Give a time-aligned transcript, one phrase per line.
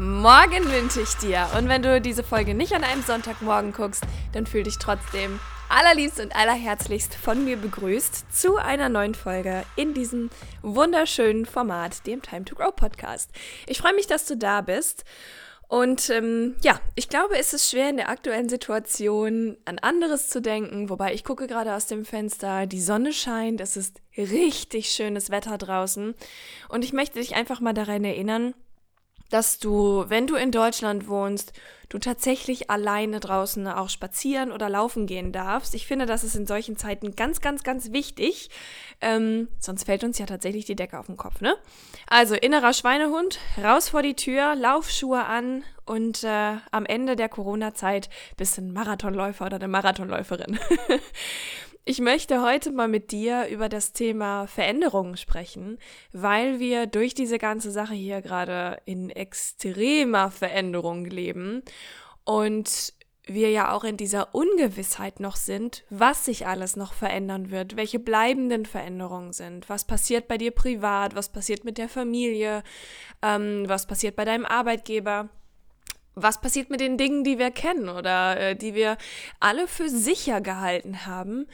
[0.00, 1.46] Sonntagmorgen wünsche ich dir.
[1.58, 6.20] Und wenn du diese Folge nicht an einem Sonntagmorgen guckst, dann fühl dich trotzdem allerliebst
[6.20, 10.30] und allerherzlichst von mir begrüßt zu einer neuen Folge in diesem
[10.62, 13.30] wunderschönen Format, dem Time to Grow Podcast.
[13.66, 15.04] Ich freue mich, dass du da bist.
[15.68, 20.40] Und ähm, ja, ich glaube, es ist schwer in der aktuellen Situation an anderes zu
[20.40, 25.30] denken, wobei ich gucke gerade aus dem Fenster, die Sonne scheint, es ist richtig schönes
[25.30, 26.14] Wetter draußen
[26.70, 28.54] und ich möchte dich einfach mal daran erinnern,
[29.30, 31.52] dass du, wenn du in Deutschland wohnst,
[31.88, 35.74] du tatsächlich alleine draußen auch spazieren oder laufen gehen darfst.
[35.74, 38.48] Ich finde, das ist in solchen Zeiten ganz, ganz, ganz wichtig.
[39.00, 41.56] Ähm, sonst fällt uns ja tatsächlich die Decke auf den Kopf, ne?
[42.06, 48.08] Also innerer Schweinehund, raus vor die Tür, Laufschuhe an und äh, am Ende der Corona-Zeit
[48.36, 50.60] bist du ein Marathonläufer oder eine Marathonläuferin.
[51.84, 55.78] Ich möchte heute mal mit dir über das Thema Veränderungen sprechen,
[56.12, 61.62] weil wir durch diese ganze Sache hier gerade in extremer Veränderung leben
[62.24, 62.92] und
[63.24, 67.98] wir ja auch in dieser Ungewissheit noch sind, was sich alles noch verändern wird, welche
[67.98, 72.62] bleibenden Veränderungen sind, was passiert bei dir privat, was passiert mit der Familie,
[73.22, 75.28] ähm, was passiert bei deinem Arbeitgeber
[76.22, 78.96] was passiert mit den Dingen, die wir kennen oder äh, die wir
[79.38, 81.46] alle für sicher gehalten haben?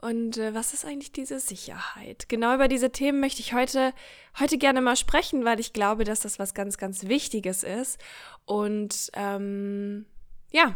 [0.00, 2.28] Und äh, was ist eigentlich diese Sicherheit?
[2.28, 3.92] Genau über diese Themen möchte ich heute,
[4.38, 7.98] heute gerne mal sprechen, weil ich glaube, dass das was ganz, ganz Wichtiges ist.
[8.46, 10.06] Und ähm,
[10.52, 10.74] ja,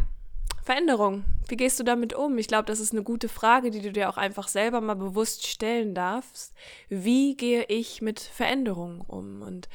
[0.62, 1.24] Veränderung.
[1.48, 2.38] Wie gehst du damit um?
[2.38, 5.46] Ich glaube, das ist eine gute Frage, die du dir auch einfach selber mal bewusst
[5.46, 6.54] stellen darfst.
[6.88, 9.42] Wie gehe ich mit Veränderungen um?
[9.42, 9.68] Und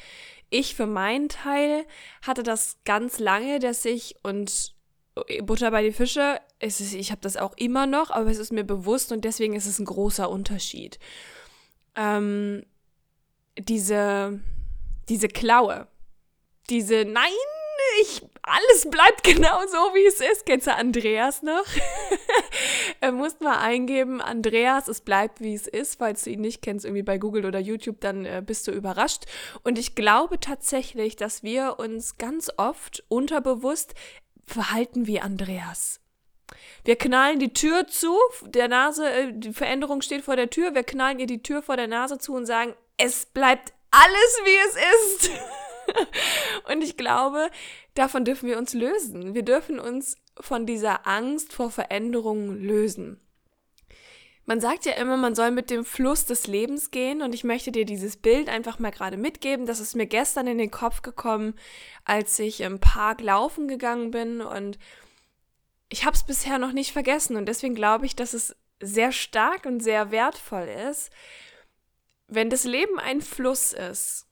[0.49, 1.85] ich für meinen Teil
[2.21, 4.75] hatte das ganz lange, dass ich und
[5.43, 8.63] Butter bei die Fische, ist, ich habe das auch immer noch, aber es ist mir
[8.63, 10.99] bewusst und deswegen ist es ein großer Unterschied.
[11.95, 12.65] Ähm,
[13.57, 14.39] diese,
[15.09, 15.87] diese Klaue,
[16.69, 17.31] diese Nein,
[18.01, 20.45] ich, alles bleibt genau so, wie es ist.
[20.45, 21.65] Kennst du Andreas noch?
[23.01, 25.99] er muss mal eingeben, Andreas, es bleibt, wie es ist.
[25.99, 29.25] Falls du ihn nicht kennst, irgendwie bei Google oder YouTube, dann äh, bist du überrascht.
[29.63, 33.93] Und ich glaube tatsächlich, dass wir uns ganz oft unterbewusst
[34.45, 35.99] verhalten wie Andreas.
[36.83, 40.83] Wir knallen die Tür zu, der Nase, äh, die Veränderung steht vor der Tür, wir
[40.83, 44.75] knallen ihr die Tür vor der Nase zu und sagen, es bleibt alles, wie es
[44.75, 45.31] ist.
[47.09, 47.49] glaube,
[47.95, 49.33] davon dürfen wir uns lösen.
[49.33, 53.19] Wir dürfen uns von dieser Angst vor Veränderungen lösen.
[54.45, 57.71] Man sagt ja immer, man soll mit dem Fluss des Lebens gehen und ich möchte
[57.71, 59.65] dir dieses Bild einfach mal gerade mitgeben.
[59.65, 61.55] Das ist mir gestern in den Kopf gekommen,
[62.05, 64.77] als ich im Park laufen gegangen bin und
[65.89, 69.65] ich habe es bisher noch nicht vergessen und deswegen glaube ich, dass es sehr stark
[69.65, 71.09] und sehr wertvoll ist,
[72.27, 74.28] wenn das Leben ein Fluss ist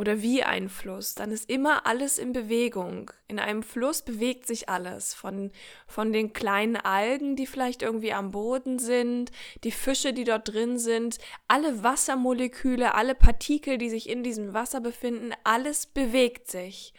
[0.00, 3.10] oder wie ein Fluss, dann ist immer alles in Bewegung.
[3.28, 5.52] In einem Fluss bewegt sich alles, von,
[5.86, 9.30] von den kleinen Algen, die vielleicht irgendwie am Boden sind,
[9.62, 11.18] die Fische, die dort drin sind,
[11.48, 16.94] alle Wassermoleküle, alle Partikel, die sich in diesem Wasser befinden, alles bewegt sich.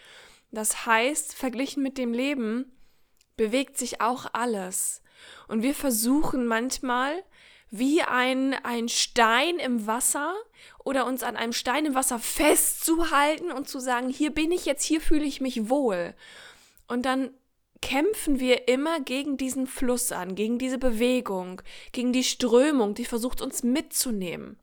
[0.51, 2.71] Das heißt, verglichen mit dem Leben,
[3.35, 5.01] bewegt sich auch alles.
[5.47, 7.23] Und wir versuchen manchmal,
[7.71, 10.35] wie ein, ein Stein im Wasser
[10.83, 14.83] oder uns an einem Stein im Wasser festzuhalten und zu sagen, hier bin ich jetzt,
[14.83, 16.13] hier fühle ich mich wohl.
[16.87, 17.31] Und dann
[17.81, 21.61] kämpfen wir immer gegen diesen Fluss an, gegen diese Bewegung,
[21.93, 24.59] gegen die Strömung, die versucht uns mitzunehmen.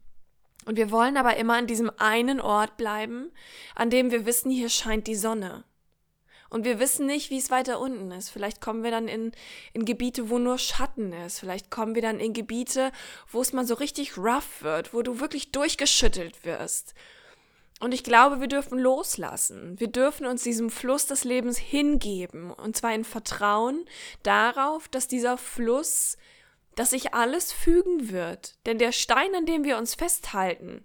[0.66, 3.32] Und wir wollen aber immer an diesem einen Ort bleiben,
[3.74, 5.64] an dem wir wissen, hier scheint die Sonne.
[6.50, 8.30] Und wir wissen nicht, wie es weiter unten ist.
[8.30, 9.32] Vielleicht kommen wir dann in,
[9.74, 11.40] in Gebiete, wo nur Schatten ist.
[11.40, 12.90] Vielleicht kommen wir dann in Gebiete,
[13.30, 16.94] wo es mal so richtig rough wird, wo du wirklich durchgeschüttelt wirst.
[17.80, 19.78] Und ich glaube, wir dürfen loslassen.
[19.78, 22.50] Wir dürfen uns diesem Fluss des Lebens hingeben.
[22.50, 23.84] Und zwar in Vertrauen
[24.22, 26.16] darauf, dass dieser Fluss,
[26.74, 28.56] dass sich alles fügen wird.
[28.66, 30.84] Denn der Stein, an dem wir uns festhalten,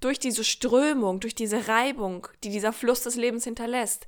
[0.00, 4.06] durch diese Strömung, durch diese Reibung, die dieser Fluss des Lebens hinterlässt,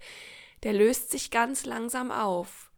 [0.63, 2.71] der löst sich ganz langsam auf.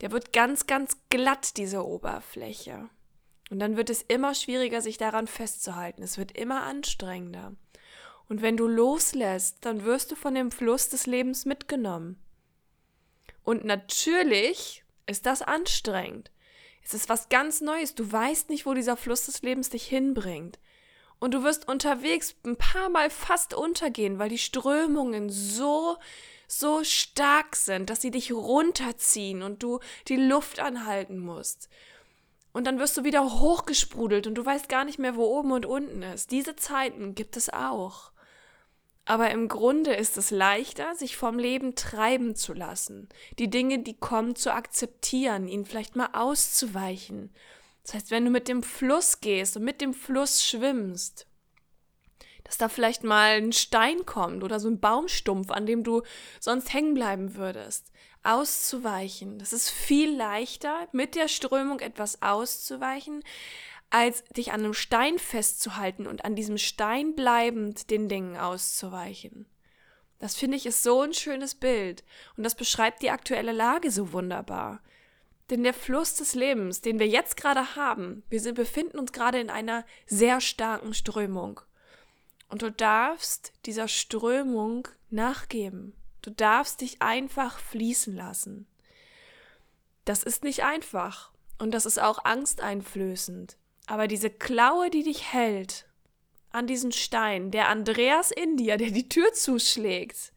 [0.00, 2.88] Der wird ganz, ganz glatt, diese Oberfläche.
[3.50, 6.02] Und dann wird es immer schwieriger, sich daran festzuhalten.
[6.02, 7.52] Es wird immer anstrengender.
[8.28, 12.18] Und wenn du loslässt, dann wirst du von dem Fluss des Lebens mitgenommen.
[13.42, 16.30] Und natürlich ist das anstrengend.
[16.82, 17.94] Es ist was ganz Neues.
[17.94, 20.58] Du weißt nicht, wo dieser Fluss des Lebens dich hinbringt.
[21.18, 25.96] Und du wirst unterwegs ein paar Mal fast untergehen, weil die Strömungen so,
[26.46, 31.68] so stark sind, dass sie dich runterziehen und du die Luft anhalten musst.
[32.52, 35.66] Und dann wirst du wieder hochgesprudelt und du weißt gar nicht mehr, wo oben und
[35.66, 36.30] unten ist.
[36.30, 38.12] Diese Zeiten gibt es auch.
[39.06, 43.08] Aber im Grunde ist es leichter, sich vom Leben treiben zu lassen,
[43.38, 47.30] die Dinge, die kommen, zu akzeptieren, ihnen vielleicht mal auszuweichen.
[47.82, 51.26] Das heißt, wenn du mit dem Fluss gehst und mit dem Fluss schwimmst,
[52.44, 56.02] dass da vielleicht mal ein Stein kommt oder so ein Baumstumpf, an dem du
[56.40, 57.90] sonst hängen bleiben würdest,
[58.22, 59.38] auszuweichen.
[59.38, 63.24] Das ist viel leichter, mit der Strömung etwas auszuweichen,
[63.90, 69.46] als dich an einem Stein festzuhalten und an diesem Stein bleibend den Dingen auszuweichen.
[70.18, 72.04] Das finde ich ist so ein schönes Bild
[72.36, 74.80] und das beschreibt die aktuelle Lage so wunderbar.
[75.50, 79.50] Denn der Fluss des Lebens, den wir jetzt gerade haben, wir befinden uns gerade in
[79.50, 81.60] einer sehr starken Strömung.
[82.54, 85.92] Und du darfst dieser Strömung nachgeben.
[86.22, 88.68] Du darfst dich einfach fließen lassen.
[90.04, 93.56] Das ist nicht einfach und das ist auch angsteinflößend.
[93.88, 95.88] Aber diese Klaue, die dich hält
[96.52, 100.32] an diesen Stein, der Andreas in dir, der die Tür zuschlägt,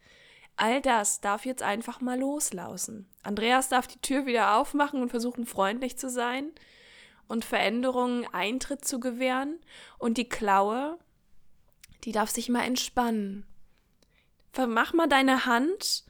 [0.55, 3.07] all das darf jetzt einfach mal loslausen.
[3.21, 6.49] Andreas darf die Tür wieder aufmachen und versuchen, freundlich zu sein
[7.27, 9.59] und Veränderungen Eintritt zu gewähren.
[9.99, 10.97] Und die Klaue,
[12.03, 13.45] die darf sich mal entspannen.
[14.57, 16.03] Mach mal deine Hand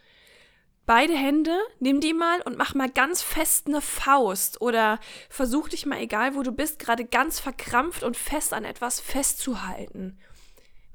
[0.88, 5.00] beide Hände, nimm die mal und mach mal ganz fest eine Faust oder
[5.30, 10.18] versuch dich mal, egal wo du bist, gerade ganz verkrampft und fest an etwas festzuhalten.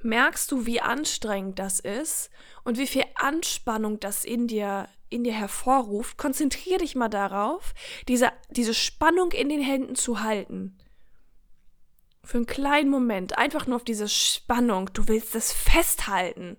[0.01, 2.31] Merkst du, wie anstrengend das ist
[2.65, 6.17] und wie viel Anspannung das in dir, in dir hervorruft?
[6.17, 7.75] Konzentrier dich mal darauf,
[8.09, 10.77] diese, diese Spannung in den Händen zu halten.
[12.25, 14.91] Für einen kleinen Moment, einfach nur auf diese Spannung.
[14.93, 16.57] Du willst es festhalten.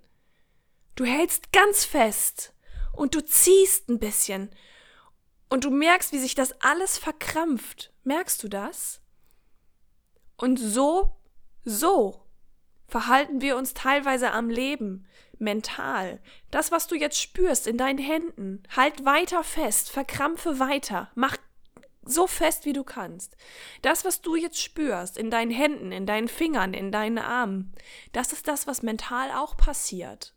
[0.95, 2.53] Du hältst ganz fest
[2.91, 4.51] und du ziehst ein bisschen
[5.49, 7.93] und du merkst, wie sich das alles verkrampft.
[8.03, 9.01] Merkst du das?
[10.35, 11.15] Und so,
[11.63, 12.25] so
[12.87, 15.07] verhalten wir uns teilweise am Leben,
[15.39, 16.21] mental.
[16.51, 21.37] Das, was du jetzt spürst in deinen Händen, halt weiter fest, verkrampfe weiter, mach
[22.05, 23.35] so fest, wie du kannst.
[23.81, 27.73] Das, was du jetzt spürst in deinen Händen, in deinen Fingern, in deinen Armen,
[28.11, 30.33] das ist das, was mental auch passiert.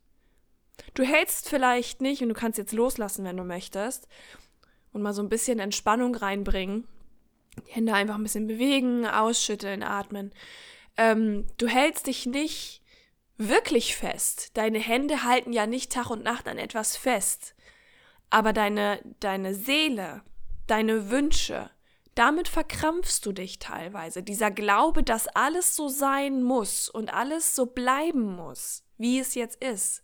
[0.94, 4.08] Du hältst vielleicht nicht und du kannst jetzt loslassen, wenn du möchtest
[4.92, 6.86] und mal so ein bisschen Entspannung reinbringen.
[7.68, 10.32] Die Hände einfach ein bisschen bewegen, ausschütteln, atmen.
[10.96, 12.82] Ähm, du hältst dich nicht
[13.38, 14.56] wirklich fest.
[14.56, 17.54] Deine Hände halten ja nicht Tag und Nacht an etwas fest.
[18.30, 20.22] Aber deine, deine Seele,
[20.66, 21.70] deine Wünsche,
[22.14, 24.22] damit verkrampfst du dich teilweise.
[24.22, 29.62] Dieser Glaube, dass alles so sein muss und alles so bleiben muss, wie es jetzt
[29.62, 30.02] ist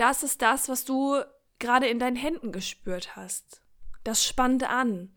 [0.00, 1.20] das ist das, was du
[1.58, 3.60] gerade in deinen Händen gespürt hast.
[4.02, 5.10] Das spannt an.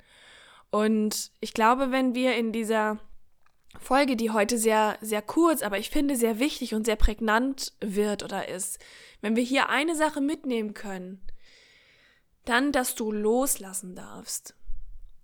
[0.72, 3.00] Und ich glaube, wenn wir in dieser
[3.80, 8.24] Folge, die heute sehr, sehr kurz, aber ich finde sehr wichtig und sehr prägnant wird
[8.24, 8.78] oder ist,
[9.22, 11.22] wenn wir hier eine Sache mitnehmen können,
[12.46, 14.56] dann, dass du loslassen darfst.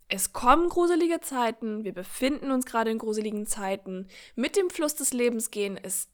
[0.08, 4.08] Es kommen gruselige Zeiten, wir befinden uns gerade in gruseligen Zeiten.
[4.36, 6.10] Mit dem Fluss des Lebens gehen ist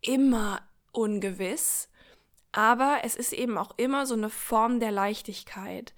[0.00, 0.60] immer
[0.92, 1.88] ungewiss
[2.52, 5.94] aber es ist eben auch immer so eine Form der Leichtigkeit.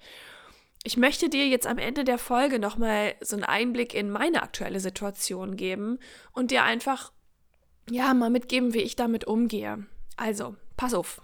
[0.83, 4.79] Ich möchte dir jetzt am Ende der Folge nochmal so einen Einblick in meine aktuelle
[4.79, 5.99] Situation geben
[6.33, 7.11] und dir einfach,
[7.89, 9.85] ja, mal mitgeben, wie ich damit umgehe.
[10.17, 11.21] Also, pass auf.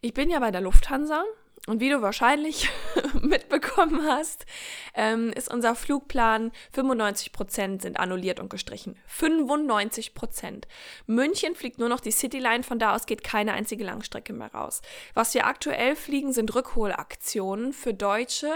[0.00, 1.24] Ich bin ja bei der Lufthansa
[1.68, 2.68] und wie du wahrscheinlich
[3.20, 4.46] mitbekommen hast,
[4.94, 8.98] ähm, ist unser Flugplan 95 Prozent sind annulliert und gestrichen.
[9.06, 10.66] 95 Prozent.
[11.06, 14.82] München fliegt nur noch die Cityline, von da aus geht keine einzige Langstrecke mehr raus.
[15.14, 18.50] Was wir aktuell fliegen, sind Rückholaktionen für Deutsche,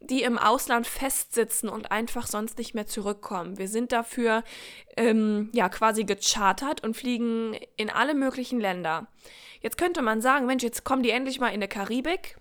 [0.00, 3.58] die im Ausland festsitzen und einfach sonst nicht mehr zurückkommen.
[3.58, 4.42] Wir sind dafür
[4.96, 9.06] ähm, ja quasi gechartert und fliegen in alle möglichen Länder.
[9.60, 12.36] Jetzt könnte man sagen, Mensch, jetzt kommen die endlich mal in der Karibik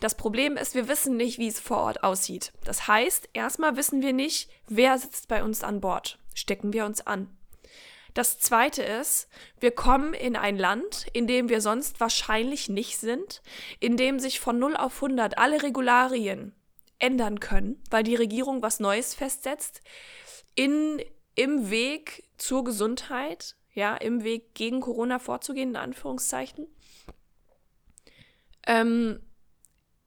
[0.00, 2.52] das Problem ist, wir wissen nicht, wie es vor Ort aussieht.
[2.64, 6.18] Das heißt, erstmal wissen wir nicht, wer sitzt bei uns an Bord.
[6.34, 7.36] Stecken wir uns an.
[8.16, 9.28] Das zweite ist,
[9.60, 13.42] wir kommen in ein Land, in dem wir sonst wahrscheinlich nicht sind,
[13.78, 16.54] in dem sich von 0 auf 100 alle Regularien
[16.98, 19.82] ändern können, weil die Regierung was Neues festsetzt,
[20.54, 21.02] in,
[21.34, 26.66] im Weg zur Gesundheit, ja, im Weg gegen Corona vorzugehen, in Anführungszeichen.
[28.66, 29.20] Ähm,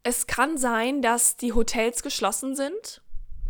[0.03, 3.01] Es kann sein, dass die Hotels geschlossen sind.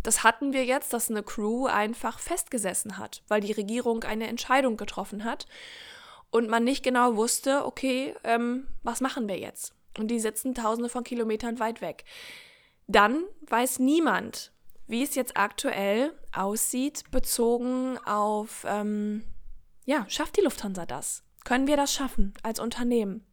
[0.03, 4.77] Das hatten wir jetzt, dass eine Crew einfach festgesessen hat, weil die Regierung eine Entscheidung
[4.77, 5.45] getroffen hat
[6.31, 9.73] und man nicht genau wusste, okay, ähm, was machen wir jetzt?
[9.97, 12.05] Und die sitzen tausende von Kilometern weit weg.
[12.87, 14.51] Dann weiß niemand,
[14.87, 19.23] wie es jetzt aktuell aussieht, bezogen auf, ähm,
[19.85, 21.23] ja, schafft die Lufthansa das?
[21.43, 23.25] Können wir das schaffen als Unternehmen?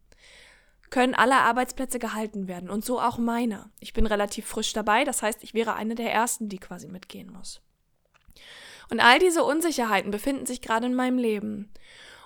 [0.90, 3.70] Können alle Arbeitsplätze gehalten werden und so auch meine?
[3.80, 7.32] Ich bin relativ frisch dabei, das heißt, ich wäre eine der ersten, die quasi mitgehen
[7.32, 7.60] muss.
[8.90, 11.72] Und all diese Unsicherheiten befinden sich gerade in meinem Leben.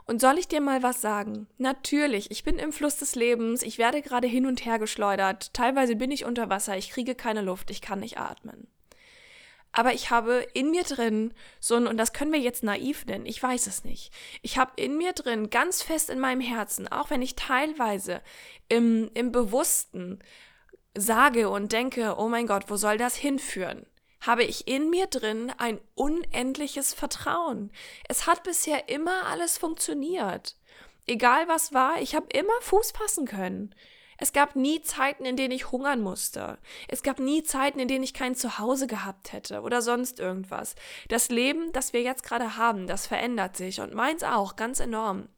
[0.06, 1.46] Und soll ich dir mal was sagen?
[1.56, 5.96] Natürlich, ich bin im Fluss des Lebens, ich werde gerade hin und her geschleudert, teilweise
[5.96, 8.66] bin ich unter Wasser, ich kriege keine Luft, ich kann nicht atmen.
[9.72, 13.26] Aber ich habe in mir drin so ein, und das können wir jetzt naiv nennen,
[13.26, 14.12] ich weiß es nicht.
[14.42, 18.20] Ich habe in mir drin, ganz fest in meinem Herzen, auch wenn ich teilweise
[18.68, 20.18] im, im Bewussten
[20.96, 23.86] sage und denke, oh mein Gott, wo soll das hinführen?
[24.20, 27.72] habe ich in mir drin ein unendliches Vertrauen.
[28.08, 30.56] Es hat bisher immer alles funktioniert.
[31.06, 33.74] Egal was war, ich habe immer Fuß fassen können.
[34.20, 36.58] Es gab nie Zeiten, in denen ich hungern musste.
[36.88, 40.74] Es gab nie Zeiten, in denen ich kein Zuhause gehabt hätte oder sonst irgendwas.
[41.08, 45.28] Das Leben, das wir jetzt gerade haben, das verändert sich und meins auch ganz enorm.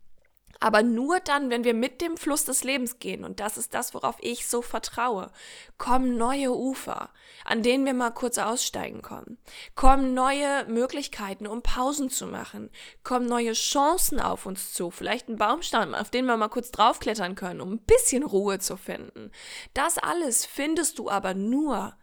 [0.61, 3.95] Aber nur dann, wenn wir mit dem Fluss des Lebens gehen, und das ist das,
[3.95, 5.31] worauf ich so vertraue,
[5.79, 7.11] kommen neue Ufer,
[7.45, 9.39] an denen wir mal kurz aussteigen können.
[9.75, 12.71] Kommen neue Möglichkeiten, um Pausen zu machen.
[13.03, 14.91] Kommen neue Chancen auf uns zu.
[14.91, 18.77] Vielleicht ein Baumstamm, auf den wir mal kurz draufklettern können, um ein bisschen Ruhe zu
[18.77, 19.31] finden.
[19.75, 21.97] Das alles findest du aber nur,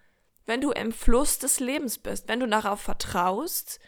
[0.46, 3.80] wenn du im Fluss des Lebens bist, wenn du darauf vertraust,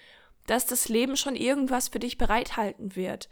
[0.47, 3.29] dass das Leben schon irgendwas für dich bereithalten wird.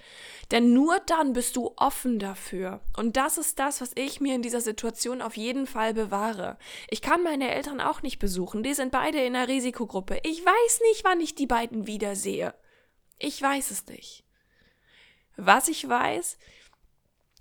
[0.51, 2.81] Denn nur dann bist du offen dafür.
[2.95, 6.57] Und das ist das, was ich mir in dieser Situation auf jeden Fall bewahre.
[6.89, 8.63] Ich kann meine Eltern auch nicht besuchen.
[8.63, 10.19] Die sind beide in einer Risikogruppe.
[10.23, 12.53] Ich weiß nicht, wann ich die beiden wiedersehe.
[13.17, 14.23] Ich weiß es nicht.
[15.35, 16.37] Was ich weiß,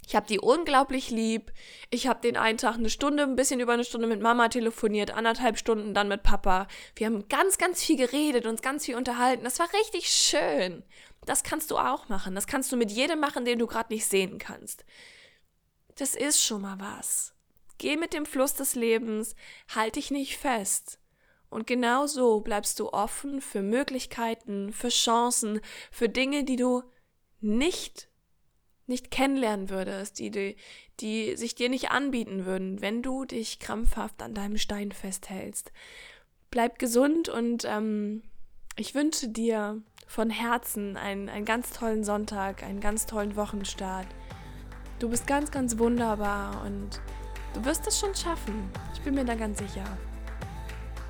[0.09, 1.53] ich habe die unglaublich lieb.
[1.91, 5.11] Ich habe den einen Tag eine Stunde, ein bisschen über eine Stunde mit Mama telefoniert,
[5.11, 6.67] anderthalb Stunden dann mit Papa.
[6.97, 9.45] Wir haben ganz, ganz viel geredet, uns ganz viel unterhalten.
[9.45, 10.83] Das war richtig schön.
[11.27, 12.35] Das kannst du auch machen.
[12.35, 14.87] Das kannst du mit jedem machen, den du gerade nicht sehen kannst.
[15.97, 17.35] Das ist schon mal was.
[17.77, 19.37] Geh mit dem Fluss des Lebens,
[19.75, 20.99] halt dich nicht fest.
[21.51, 25.61] Und genau so bleibst du offen für Möglichkeiten, für Chancen,
[25.91, 26.83] für Dinge, die du
[27.43, 28.09] nicht
[28.89, 30.57] nicht kennenlernen würdest, die, die,
[31.01, 35.73] die sich dir nicht anbieten würden, wenn du dich krampfhaft an deinem Stein festhältst.
[36.51, 38.23] Bleib gesund und ähm,
[38.77, 44.07] ich wünsche dir von Herzen einen, einen ganz tollen Sonntag, einen ganz tollen Wochenstart.
[44.99, 47.01] Du bist ganz, ganz wunderbar und
[47.55, 48.71] du wirst es schon schaffen.
[48.95, 49.85] Ich bin mir da ganz sicher.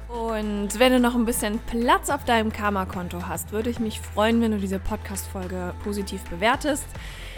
[0.08, 4.40] Und wenn du noch ein bisschen Platz auf deinem Karma-Konto hast, würde ich mich freuen,
[4.40, 6.86] wenn du diese Podcast-Folge positiv bewertest.